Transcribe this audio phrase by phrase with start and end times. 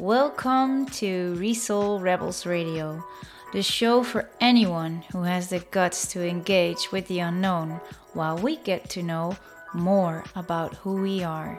[0.00, 3.04] Welcome to Resoul Rebels Radio,
[3.52, 7.78] the show for anyone who has the guts to engage with the unknown
[8.14, 9.36] while we get to know
[9.74, 11.58] more about who we are.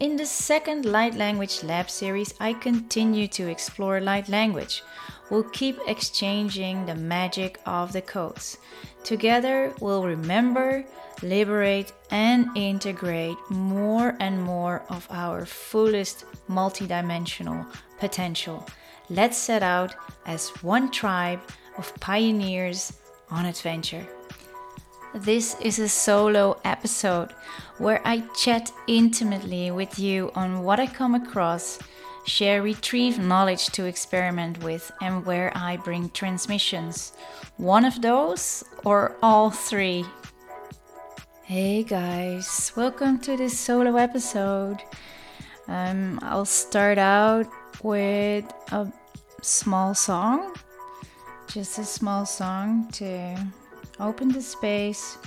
[0.00, 4.82] In the second Light Language Lab series, I continue to explore light language.
[5.32, 8.58] We'll keep exchanging the magic of the codes.
[9.02, 10.84] Together, we'll remember,
[11.22, 17.66] liberate, and integrate more and more of our fullest multidimensional
[17.98, 18.66] potential.
[19.08, 19.94] Let's set out
[20.26, 21.40] as one tribe
[21.78, 22.92] of pioneers
[23.30, 24.06] on adventure.
[25.14, 27.32] This is a solo episode
[27.78, 31.78] where I chat intimately with you on what I come across,
[32.24, 37.12] share retrieve knowledge to experiment with, and where I bring transmissions.
[37.56, 40.04] One of those or all three?
[41.44, 44.78] Hey guys, welcome to this solo episode.
[45.68, 47.46] Um, I'll start out
[47.82, 48.90] with a
[49.42, 50.54] small song,
[51.48, 53.36] just a small song to
[54.00, 55.18] open the space.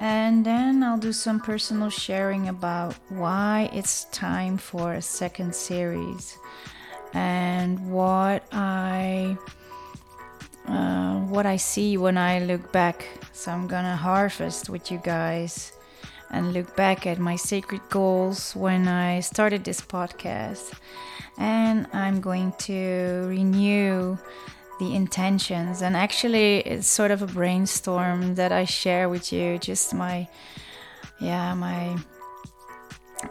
[0.00, 6.36] And then I'll do some personal sharing about why it's time for a second series
[7.12, 9.38] and what I
[10.66, 13.06] uh, what I see when I look back.
[13.32, 15.72] So I'm gonna harvest with you guys
[16.30, 20.72] and look back at my sacred goals when I started this podcast.
[21.38, 24.18] And I'm going to renew
[24.78, 25.82] the intentions.
[25.82, 30.28] And actually it's sort of a brainstorm that I share with you just my
[31.20, 31.96] yeah my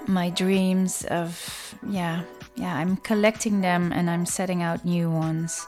[0.08, 2.24] my dreams of yeah
[2.56, 5.66] yeah I'm collecting them and I'm setting out new ones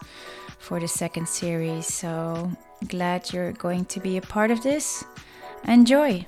[0.60, 1.88] for the second series.
[1.88, 2.52] So
[2.88, 5.04] glad you're going to be a part of this.
[5.68, 6.26] Enjoy.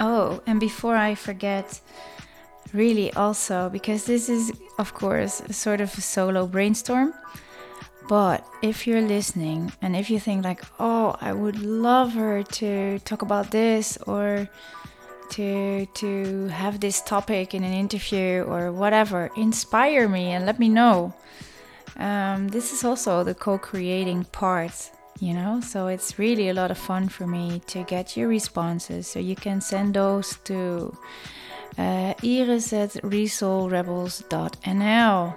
[0.00, 1.80] Oh and before I forget
[2.72, 7.14] really also because this is of course sort of a solo brainstorm
[8.08, 12.98] but if you're listening and if you think like, "Oh, I would love her to
[13.00, 14.48] talk about this or
[15.30, 20.68] to to have this topic in an interview or whatever," inspire me and let me
[20.68, 21.12] know.
[21.98, 25.60] Um, this is also the co-creating part, you know.
[25.60, 29.06] So it's really a lot of fun for me to get your responses.
[29.06, 30.96] So you can send those to
[31.76, 35.36] uh, iris at resoulrebels.nl.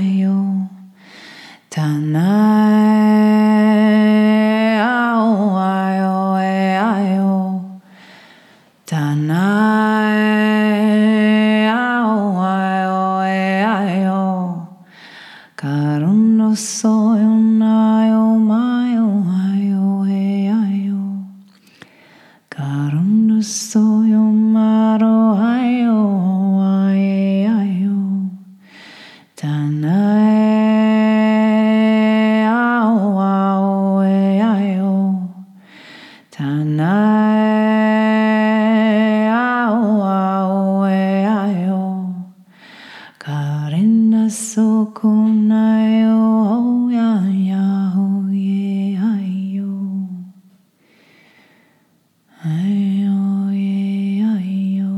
[0.00, 0.32] よ。
[1.70, 2.77] たな
[52.48, 54.88] Ye ayo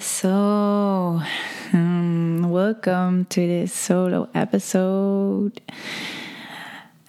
[0.00, 1.22] So,
[1.72, 5.60] um, welcome to this solo episode.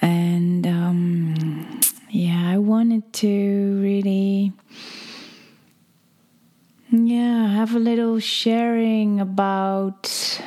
[0.02, 1.82] And um,
[2.12, 4.54] yeah, I wanted to really,
[6.92, 7.48] yeah,
[8.20, 10.42] sharing about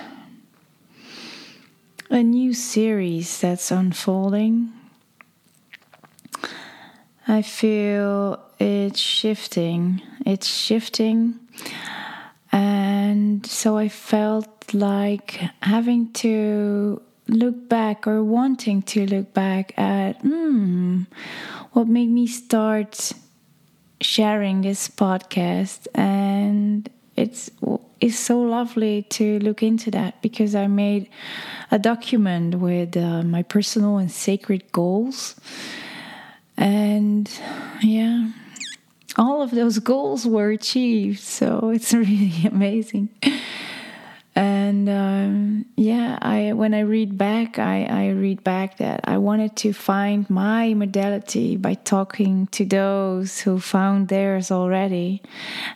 [2.10, 4.72] a new series that's unfolding.
[7.28, 10.02] I feel it's shifting.
[10.24, 11.34] It's shifting.
[12.52, 20.20] And so I felt like having to look back or wanting to look back at
[20.20, 21.02] hmm,
[21.72, 23.12] what made me start
[24.00, 25.86] sharing this podcast.
[25.94, 27.50] And it's
[28.00, 31.08] it's so lovely to look into that because I made
[31.70, 35.34] a document with uh, my personal and sacred goals.
[36.58, 37.30] And
[37.82, 38.30] yeah,
[39.16, 41.20] all of those goals were achieved.
[41.20, 43.08] So it's really amazing.
[44.36, 49.56] And um, yeah, I when I read back, I, I read back that I wanted
[49.56, 55.22] to find my modality by talking to those who found theirs already,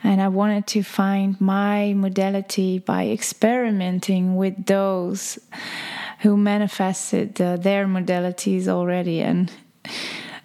[0.05, 5.39] and I wanted to find my modality by experimenting with those
[6.21, 9.21] who manifested uh, their modalities already.
[9.21, 9.51] And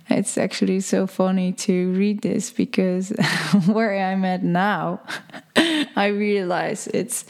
[0.10, 3.10] it's actually so funny to read this because
[3.66, 5.02] where I'm at now,
[5.58, 7.26] I realize it's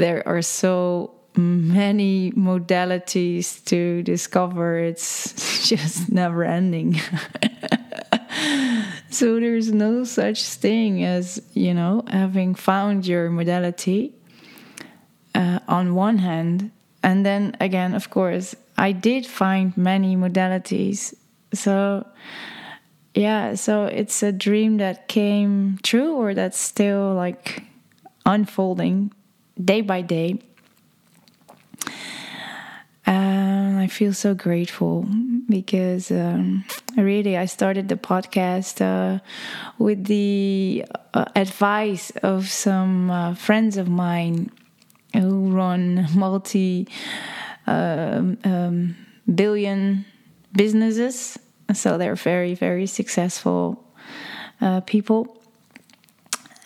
[0.00, 4.78] there are so many modalities to discover.
[4.78, 6.94] It's just never ending.
[9.10, 14.14] so there's no such thing as, you know, having found your modality
[15.34, 16.70] uh, on one hand.
[17.02, 21.14] And then again, of course, I did find many modalities.
[21.52, 22.06] So,
[23.14, 27.64] yeah, so it's a dream that came true or that's still like
[28.26, 29.12] unfolding
[29.64, 30.38] day by day.
[33.06, 35.06] And I feel so grateful
[35.48, 36.64] because um,
[36.96, 39.20] really I started the podcast uh,
[39.78, 40.84] with the
[41.14, 44.50] uh, advice of some uh, friends of mine
[45.12, 46.86] who run multi
[47.66, 48.96] um, um,
[49.34, 50.04] billion
[50.52, 51.38] businesses.
[51.72, 53.84] So they're very, very successful
[54.60, 55.39] uh, people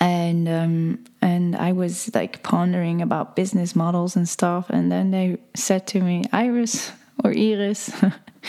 [0.01, 5.39] and um, and I was like pondering about business models and stuff, and then they
[5.55, 7.91] said to me, Iris or Iris,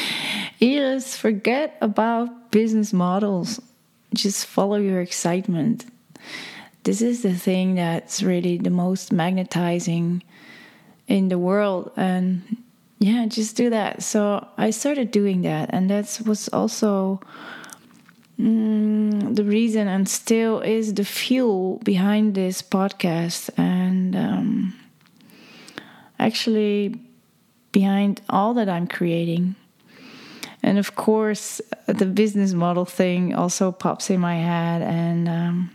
[0.62, 3.62] Iris, forget about business models,
[4.14, 5.86] just follow your excitement.
[6.84, 10.24] This is the thing that's really the most magnetizing
[11.08, 12.58] in the world, and
[13.00, 14.04] yeah, just do that.
[14.04, 17.22] So I started doing that, and that was also
[18.40, 24.74] Mm, the reason and still is the fuel behind this podcast and um,
[26.20, 27.00] actually
[27.72, 29.56] behind all that I'm creating.
[30.62, 35.72] And of course, the business model thing also pops in my head, and um,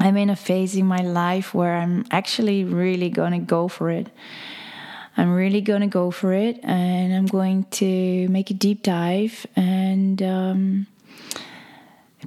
[0.00, 4.08] I'm in a phase in my life where I'm actually really gonna go for it.
[5.18, 10.20] I'm really gonna go for it, and I'm going to make a deep dive and.
[10.22, 10.86] Um,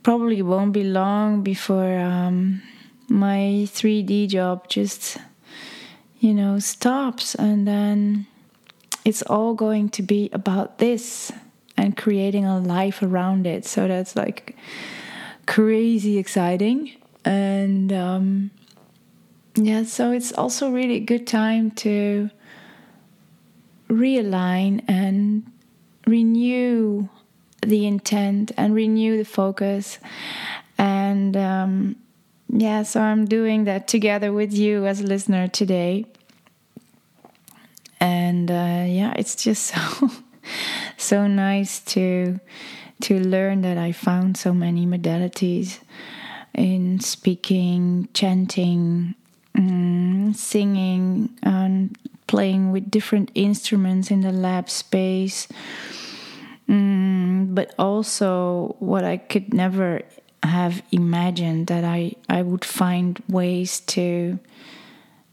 [0.04, 2.62] probably won't be long before um,
[3.08, 5.18] my 3D job just,
[6.20, 7.36] you know, stops.
[7.36, 8.28] And then
[9.06, 11.32] it's all going to be about this
[11.78, 13.66] and creating a life around it.
[13.66, 14.56] So that's like
[15.46, 16.96] crazy exciting.
[17.24, 18.52] And um,
[19.56, 22.30] yeah, so it's also really a good time to
[23.90, 25.52] realign and
[26.08, 27.10] renew
[27.62, 30.00] the intent and renew the focus.
[30.78, 31.96] And um,
[32.50, 36.06] yeah, so I'm doing that together with you as a listener today.
[38.00, 40.12] And uh, yeah, it's just so
[40.98, 42.40] so nice to
[43.02, 45.80] to learn that I found so many modalities
[46.54, 49.16] in speaking, chanting,
[49.58, 55.48] mm, singing, and playing with different instruments in the lab space.
[56.70, 57.11] Mm,
[57.52, 60.04] but also, what I could never
[60.42, 64.40] have imagined that I, I would find ways to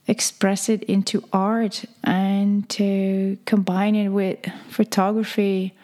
[0.08, 5.74] express it into art and to combine it with photography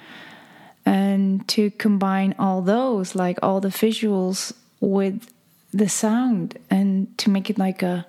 [0.84, 5.32] and to combine all those, like all the visuals, with
[5.72, 8.06] the sound and to make it like a,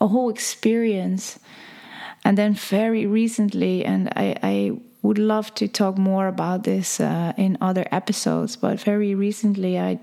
[0.00, 1.38] a whole experience.
[2.24, 7.32] And then, very recently, and I, I would love to talk more about this uh,
[7.36, 10.00] in other episodes, but very recently, I,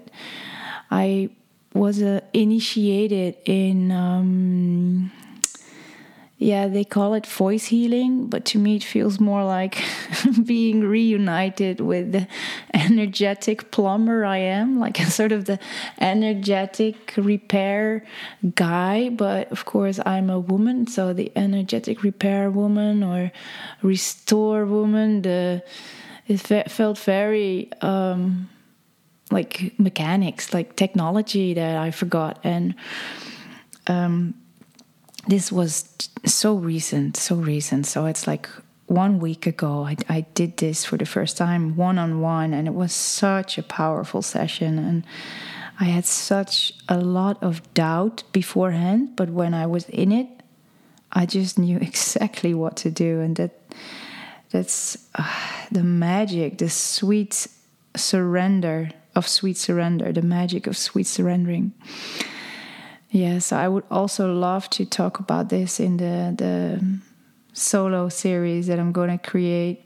[0.89, 1.29] I
[1.73, 5.11] was uh, initiated in um,
[6.37, 9.81] yeah, they call it voice healing, but to me it feels more like
[10.43, 12.27] being reunited with the
[12.73, 15.59] energetic plumber I am, like a sort of the
[15.97, 18.05] energetic repair
[18.53, 19.07] guy.
[19.09, 23.31] But of course, I'm a woman, so the energetic repair woman or
[23.81, 25.63] restore woman, the
[26.27, 28.49] it felt very um,
[29.31, 32.75] like mechanics, like technology that I forgot and.
[33.87, 34.33] Um,
[35.27, 35.89] this was
[36.25, 37.85] so recent, so recent.
[37.85, 38.49] So it's like
[38.87, 42.67] one week ago, I, I did this for the first time one on one, and
[42.67, 44.77] it was such a powerful session.
[44.77, 45.05] And
[45.79, 50.27] I had such a lot of doubt beforehand, but when I was in it,
[51.11, 53.21] I just knew exactly what to do.
[53.21, 53.59] And that
[54.51, 55.29] that's uh,
[55.71, 57.47] the magic, the sweet
[57.95, 61.73] surrender of sweet surrender, the magic of sweet surrendering.
[63.15, 66.83] Yes, I would also love to talk about this in the the
[67.53, 69.85] solo series that I'm going to create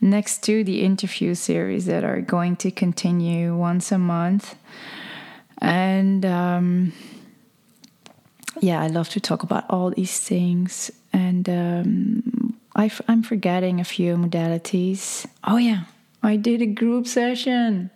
[0.00, 4.56] next to the interview series that are going to continue once a month.
[5.58, 6.92] And um,
[8.60, 10.90] yeah, I love to talk about all these things.
[11.12, 15.26] And um, I f- I'm forgetting a few modalities.
[15.44, 15.84] Oh, yeah,
[16.24, 17.90] I did a group session.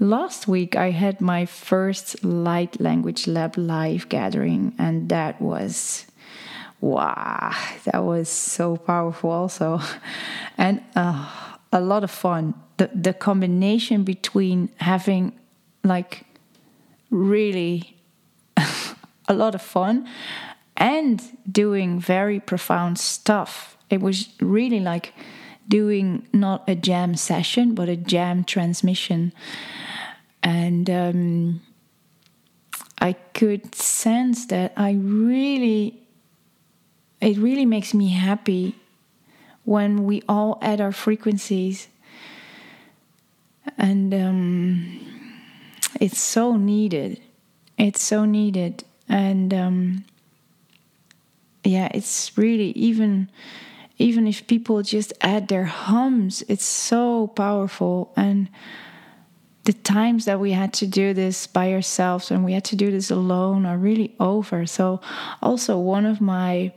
[0.00, 6.06] Last week, I had my first Light Language Lab live gathering, and that was
[6.80, 7.52] wow,
[7.84, 9.80] that was so powerful, also,
[10.58, 11.28] and uh,
[11.72, 12.54] a lot of fun.
[12.76, 15.32] The, the combination between having
[15.82, 16.24] like
[17.10, 17.96] really
[19.28, 20.08] a lot of fun
[20.76, 23.76] and doing very profound stuff.
[23.90, 25.12] It was really like
[25.66, 29.32] doing not a jam session, but a jam transmission
[30.42, 31.60] and um,
[32.98, 36.02] I could sense that I really,
[37.20, 38.76] it really makes me happy
[39.64, 41.88] when we all add our frequencies,
[43.76, 45.00] and um,
[46.00, 47.20] it's so needed.
[47.76, 50.04] It's so needed, and um,
[51.64, 53.28] yeah, it's really even
[53.98, 58.12] even if people just add their hums, it's so powerful.
[58.16, 58.48] And
[59.68, 62.90] the times that we had to do this by ourselves and we had to do
[62.90, 64.64] this alone are really over.
[64.64, 65.02] So,
[65.42, 66.72] also, one of my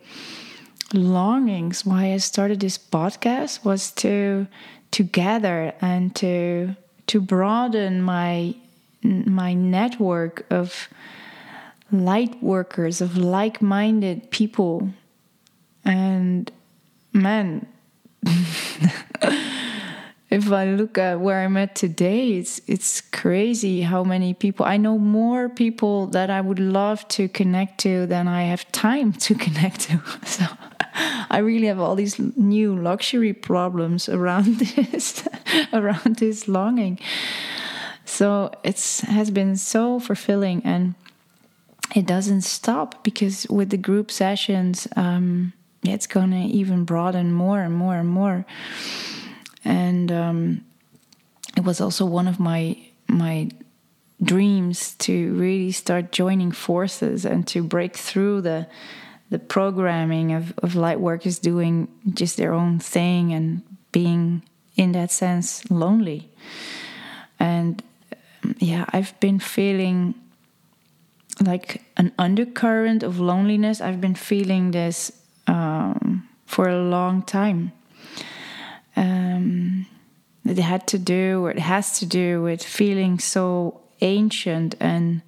[0.93, 4.45] longings why I started this podcast was to
[4.91, 6.75] to gather and to
[7.07, 8.55] to broaden my
[9.01, 10.89] my network of
[11.93, 14.89] light workers of like-minded people
[15.85, 16.51] and
[17.13, 17.65] man
[20.31, 24.77] if I look at where I'm at today, it's it's crazy how many people I
[24.77, 29.35] know more people that I would love to connect to than I have time to
[29.45, 30.01] connect to.
[30.25, 30.45] So
[31.29, 35.27] I really have all these new luxury problems around this
[35.73, 36.97] around this longing.
[38.05, 40.95] So it's has been so fulfilling and
[41.93, 45.51] it doesn't stop because with the group sessions, um,
[45.83, 48.45] it's gonna even broaden more and more and more
[49.63, 50.65] and um,
[51.57, 52.77] it was also one of my
[53.07, 53.49] my
[54.23, 58.67] dreams to really start joining forces and to break through the
[59.29, 64.43] the programming of, of light workers doing just their own thing and being
[64.75, 66.29] in that sense lonely
[67.39, 67.83] and
[68.59, 70.13] yeah i've been feeling
[71.43, 75.11] like an undercurrent of loneliness i've been feeling this
[75.47, 77.71] um, for a long time.
[79.41, 79.87] Um,
[80.45, 85.21] it had to do, or it has to do, with feeling so ancient and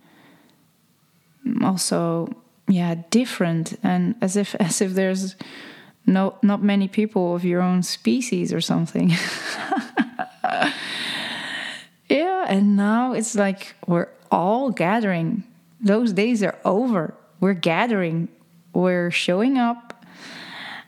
[1.62, 2.36] also,
[2.68, 5.36] yeah, different, and as if as if there's
[6.06, 9.10] no not many people of your own species or something.
[12.10, 15.44] yeah, and now it's like we're all gathering.
[15.80, 17.14] Those days are over.
[17.40, 18.30] We're gathering.
[18.74, 20.04] We're showing up,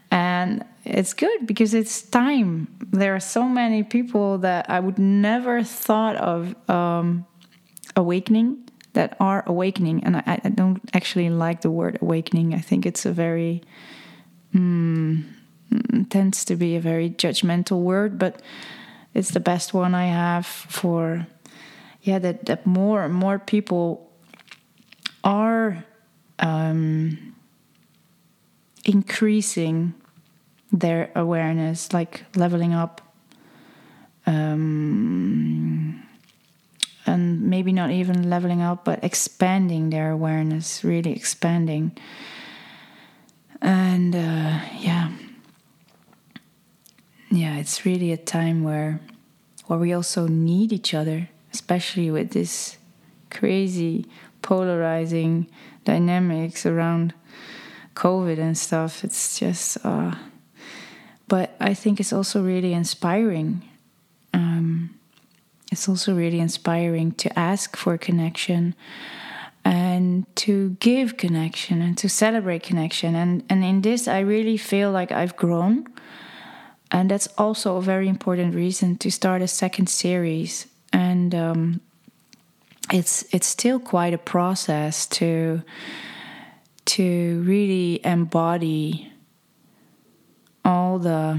[0.09, 2.67] and it's good because it's time.
[2.91, 7.25] There are so many people that I would never thought of um,
[7.95, 12.53] awakening that are awakening, and I, I, don't actually like the word awakening.
[12.53, 13.61] I think it's a very
[14.53, 15.23] mm,
[16.09, 18.41] tends to be a very judgmental word, but
[19.13, 21.27] it's the best one I have for
[22.03, 24.11] yeah that that more and more people
[25.23, 25.83] are
[26.39, 27.35] um,
[28.85, 29.95] increasing
[30.71, 33.01] their awareness, like leveling up.
[34.25, 36.03] Um,
[37.05, 41.95] and maybe not even leveling up, but expanding their awareness, really expanding.
[43.61, 45.11] And uh, yeah,
[47.29, 48.99] yeah, it's really a time where
[49.67, 52.77] where we also need each other, especially with this
[53.31, 54.05] crazy
[54.41, 55.47] polarizing
[55.83, 57.13] dynamics around
[57.95, 59.03] COVID and stuff.
[59.03, 60.13] It's just, uh,
[61.27, 63.67] but I think it's also really inspiring.
[64.33, 64.95] Um,
[65.71, 68.75] it's also really inspiring to ask for connection
[69.63, 73.15] and to give connection and to celebrate connection.
[73.15, 75.87] And, and in this, I really feel like I've grown
[76.91, 81.81] and that's also a very important reason to start a second series and um,
[82.91, 85.61] it's it's still quite a process to
[86.85, 89.11] to really embody
[90.95, 91.37] all the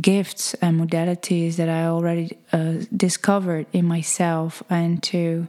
[0.00, 5.46] gifts and modalities that I already uh, discovered in myself and to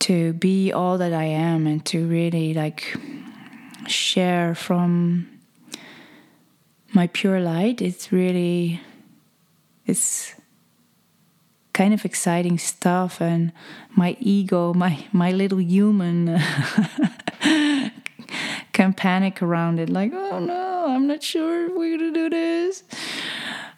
[0.00, 2.96] to be all that I am and to really like
[3.86, 5.28] share from
[6.92, 8.80] my pure light it's really
[9.86, 10.34] it's
[11.72, 13.52] kind of exciting stuff and
[13.94, 16.40] my ego my my little human
[18.78, 22.84] can panic around it like oh no i'm not sure if we're gonna do this.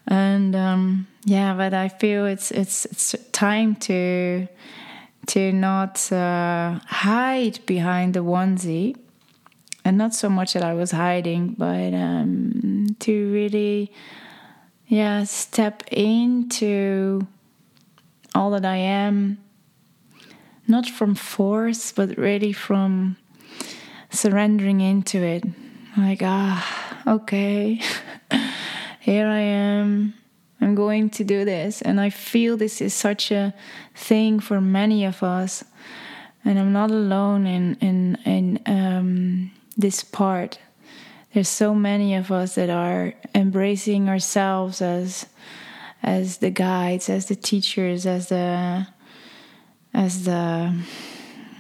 [0.07, 4.47] And um, yeah but i feel it's it's it's time to
[5.27, 8.97] to not uh, hide behind the onesie.
[9.85, 13.93] And not so much that I was hiding, but um, to really,
[14.89, 17.27] yeah, step into
[18.35, 19.39] all that I am,
[20.69, 23.17] not from force, but really from
[24.11, 25.45] surrendering into it.
[25.97, 27.81] Like, ah, okay,
[29.01, 30.15] here I am.
[30.61, 31.81] I'm going to do this.
[31.83, 33.55] And I feel this is such a
[33.95, 35.65] thing for many of us.
[36.45, 40.59] And I'm not alone in, in, in, um, this part.
[41.33, 45.27] There's so many of us that are embracing ourselves as
[46.03, 48.87] as the guides, as the teachers, as the
[49.95, 50.75] as the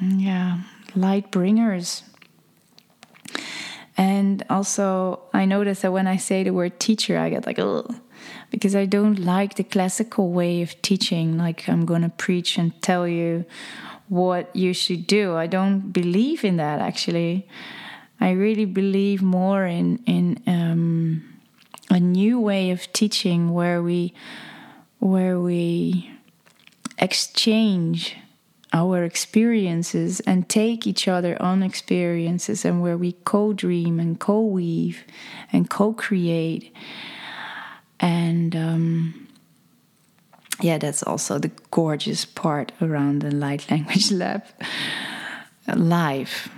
[0.01, 0.61] yeah
[0.95, 2.03] light bringers.
[4.01, 7.87] And also, I notice that when I say the word teacher, I get like, oh,
[8.51, 11.37] because I don't like the classical way of teaching.
[11.37, 13.45] Like, I'm going to preach and tell you
[14.09, 15.37] what you should do.
[15.37, 17.47] I don't believe in that actually.
[18.23, 21.23] I really believe more in in um,
[21.91, 24.15] a new way of teaching where we
[24.99, 26.11] where we
[26.99, 28.17] exchange
[28.73, 35.05] our experiences and take each other on experiences and where we co-dream and co-weave
[35.53, 36.75] and co-create.
[37.99, 39.29] And um,
[40.63, 44.43] yeah that's also the gorgeous part around the light language lab
[45.75, 46.51] live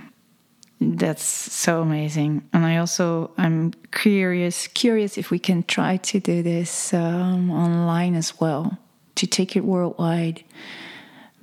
[0.79, 2.47] that's so amazing.
[2.51, 8.15] And i also i'm curious curious if we can try to do this um, online
[8.15, 8.77] as well
[9.15, 10.43] to take it worldwide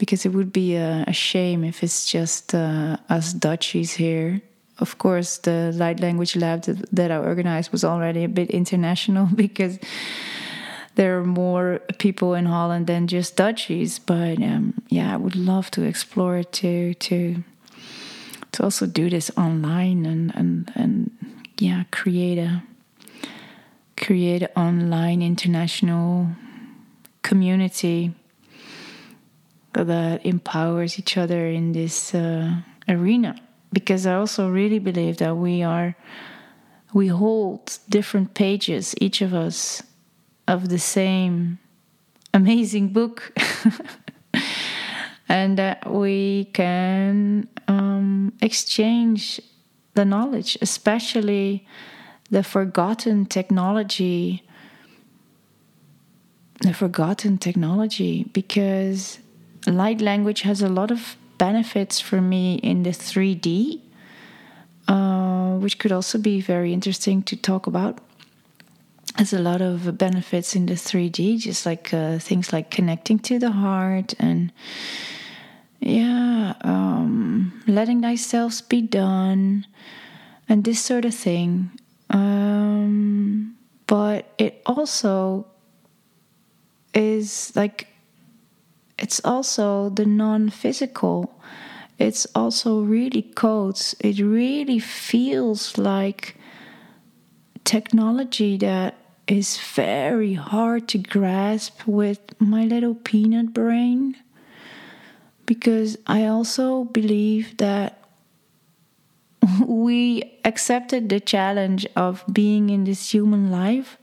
[0.01, 4.41] because it would be a, a shame if it's just uh, us dutchies here.
[4.79, 9.29] Of course the light language lab that, that i organized was already a bit international
[9.45, 9.79] because
[10.95, 13.99] there are more people in holland than just dutchies.
[13.99, 17.45] But um, yeah i would love to explore it to to
[18.53, 21.11] to also do this online and and and
[21.59, 22.63] yeah create a
[23.99, 26.29] create an online international
[27.23, 28.15] community
[29.73, 32.57] that empowers each other in this uh,
[32.89, 33.37] arena
[33.73, 35.97] because I also really believe that we are
[36.93, 39.81] we hold different pages, each of us,
[40.49, 41.59] of the same
[42.35, 43.33] amazing book.
[45.31, 49.41] and that we can um, exchange
[49.95, 51.65] the knowledge, especially
[52.31, 54.43] the forgotten technology.
[56.63, 59.21] The forgotten technology, because
[59.67, 63.81] light language has a lot of benefits for me in the 3D,
[64.89, 67.99] uh, which could also be very interesting to talk about.
[69.17, 73.39] Has a lot of benefits in the 3D, just like uh, things like connecting to
[73.39, 74.53] the heart and
[75.81, 79.67] yeah, um, letting thyself be done,
[80.49, 81.71] and this sort of thing.
[82.11, 85.47] Um, but it also
[86.93, 87.90] is like
[89.01, 91.35] it's also the non physical.
[91.99, 93.95] It's also really codes.
[94.01, 96.37] It really feels like
[97.65, 98.95] technology that
[99.27, 104.17] is very hard to grasp with my little peanut brain.
[105.47, 108.05] Because I also believe that
[109.67, 113.99] we accepted the challenge of being in this human life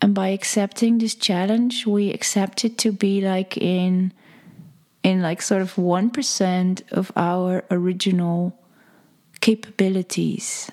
[0.00, 4.12] and by accepting this challenge we accepted to be like in
[5.02, 8.58] in like sort of 1% of our original
[9.42, 10.70] capabilities.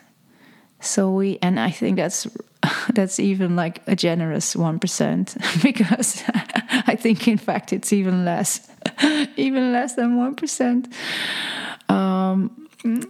[0.80, 2.28] So we and i think that's
[2.94, 6.24] that's even like a generous 1% because
[6.88, 8.68] i think in fact it's even less
[9.36, 10.92] even less than 1%
[11.92, 12.68] um,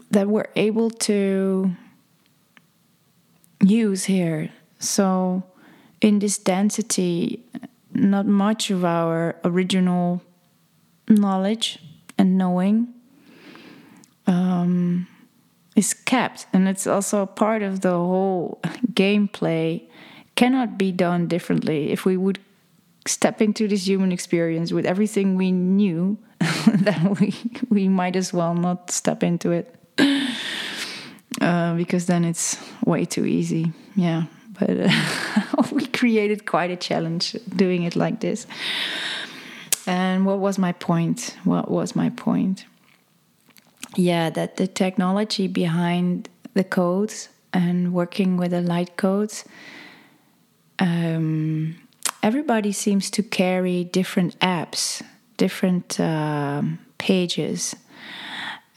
[0.10, 1.71] that we're able to
[3.63, 4.52] use here.
[4.80, 5.43] So
[6.01, 7.45] in this density,
[7.93, 10.21] not much of our original
[11.07, 11.79] knowledge
[12.17, 12.87] and knowing
[14.27, 15.07] um,
[15.75, 16.47] is kept.
[16.53, 18.59] And it's also part of the whole
[18.93, 19.83] gameplay,
[20.35, 21.91] cannot be done differently.
[21.91, 22.39] If we would
[23.05, 26.17] step into this human experience with everything we knew,
[26.67, 27.35] then we,
[27.69, 29.75] we might as well not step into it.
[31.39, 33.71] Uh, because then it's way too easy.
[33.95, 34.25] Yeah
[34.61, 38.47] but uh, we created quite a challenge doing it like this.
[39.85, 41.37] And what was my point?
[41.43, 42.65] What was my point?
[43.95, 49.45] Yeah, that the technology behind the codes and working with the light codes,
[50.79, 51.75] um,
[52.23, 55.03] everybody seems to carry different apps,
[55.37, 57.75] different um, pages,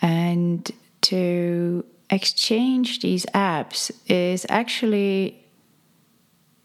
[0.02, 5.43] and to exchange these apps is actually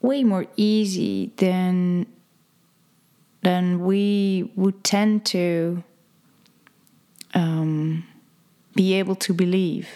[0.01, 2.05] way more easy than
[3.41, 5.81] than we would tend to
[7.33, 8.05] um,
[8.75, 9.87] be able to believe.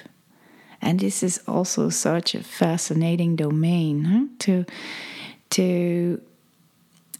[0.82, 4.26] And this is also such a fascinating domain huh?
[4.40, 4.66] to
[5.52, 6.22] to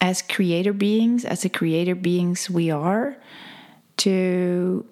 [0.02, 3.16] as creator beings, as the creator beings we are,
[3.98, 4.86] to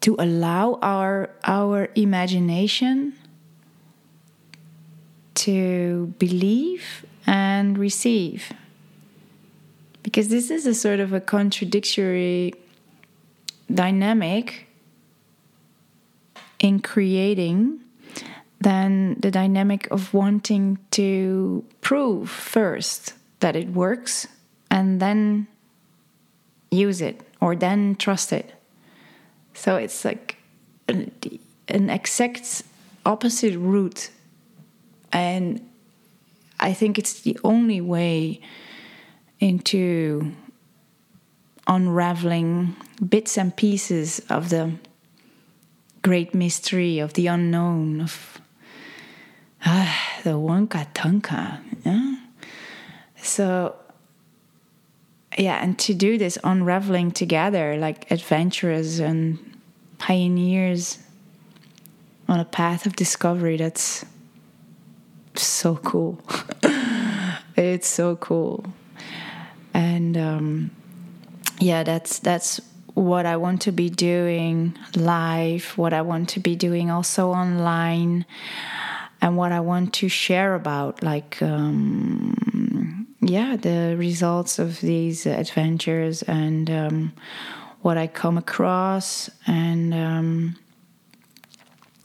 [0.00, 3.14] to allow our our imagination
[5.46, 8.52] to believe and receive.
[10.02, 12.54] Because this is a sort of a contradictory
[13.72, 14.66] dynamic
[16.58, 17.80] in creating
[18.60, 24.26] than the dynamic of wanting to prove first that it works
[24.70, 25.46] and then
[26.70, 28.54] use it or then trust it.
[29.54, 30.36] So it's like
[30.88, 31.12] an,
[31.68, 32.62] an exact
[33.06, 34.10] opposite route
[35.12, 35.66] and
[36.60, 38.40] I think it's the only way
[39.40, 40.32] into
[41.66, 42.74] unraveling
[43.06, 44.72] bits and pieces of the
[46.02, 48.40] great mystery of the unknown of
[49.64, 51.60] ah, the Wakan Tanka.
[51.84, 52.16] Yeah?
[53.16, 53.76] So,
[55.36, 59.38] yeah, and to do this unraveling together like adventurers and
[59.98, 60.98] pioneers
[62.28, 64.04] on a path of discovery that's
[65.46, 66.20] so cool.
[67.56, 68.66] it's so cool.
[69.74, 70.70] And um,
[71.60, 72.60] yeah, that's that's
[72.94, 78.26] what I want to be doing live, what I want to be doing also online,
[79.20, 86.22] and what I want to share about, like, um, yeah, the results of these adventures
[86.22, 87.12] and um,
[87.82, 90.56] what I come across, and um,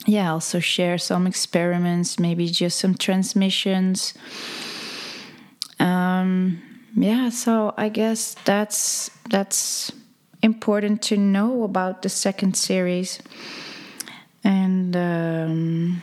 [0.06, 4.14] yeah, also share some experiments, maybe just some transmissions.
[5.80, 6.62] Um,
[6.94, 9.92] yeah, so I guess that's that's
[10.42, 13.18] important to know about the second series.
[14.44, 16.02] And um,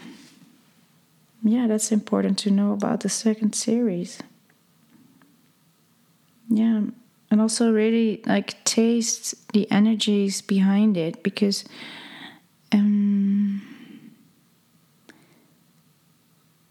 [1.44, 4.20] yeah, that's important to know about the second series.
[6.50, 6.82] Yeah,
[7.30, 11.64] and also really like taste the energies behind it because
[12.74, 13.71] um,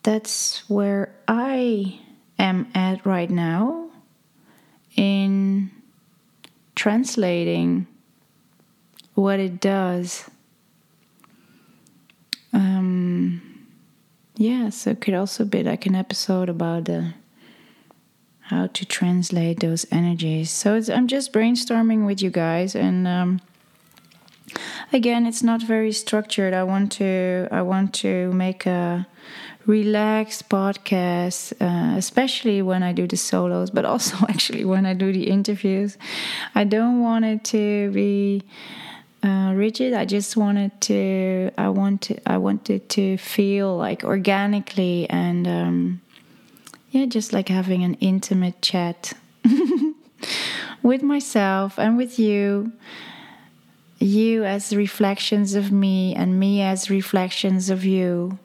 [0.02, 2.00] that's where I
[2.38, 3.90] am at right now
[4.96, 5.70] in
[6.74, 7.86] translating
[9.14, 10.30] what it does.
[12.52, 13.42] Um,
[14.36, 17.02] yeah, so it could also be like an episode about uh,
[18.40, 20.50] how to translate those energies.
[20.50, 23.40] So I'm just brainstorming with you guys, and um,
[24.92, 26.54] again, it's not very structured.
[26.54, 29.06] I want to I want to make a
[29.66, 35.12] relaxed podcast, uh, especially when I do the solos, but also actually when I do
[35.12, 35.96] the interviews.
[36.54, 38.42] I don't want it to be
[39.22, 39.92] uh, rigid.
[39.94, 41.50] I just wanted to.
[41.58, 42.22] I wanted.
[42.26, 46.00] I wanted to feel like organically and um,
[46.90, 49.12] yeah, just like having an intimate chat
[50.82, 52.72] with myself and with you.
[54.02, 58.38] You as reflections of me, and me as reflections of you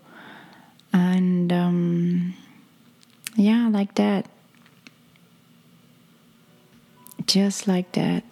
[0.95, 2.33] and um,
[3.35, 4.27] yeah, like that.
[7.27, 8.23] Just like that.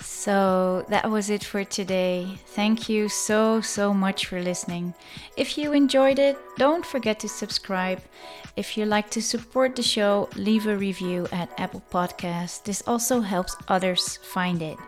[0.00, 2.26] So that was it for today.
[2.56, 4.94] Thank you so, so much for listening.
[5.36, 8.00] If you enjoyed it, don't forget to subscribe.
[8.56, 12.64] If you like to support the show, leave a review at Apple Podcasts.
[12.64, 14.78] This also helps others find it.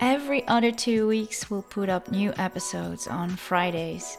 [0.00, 4.16] Every other two weeks, we'll put up new episodes on Fridays.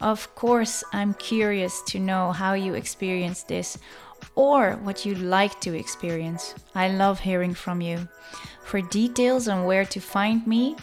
[0.00, 3.76] Of course, I'm curious to know how you experience this
[4.34, 6.54] or what you'd like to experience.
[6.74, 8.08] I love hearing from you.
[8.64, 10.76] For details on where to find me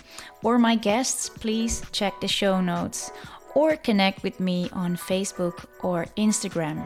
[0.43, 3.11] or my guests, please check the show notes
[3.55, 6.85] or connect with me on Facebook or Instagram.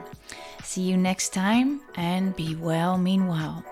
[0.63, 3.65] See you next time and be well meanwhile.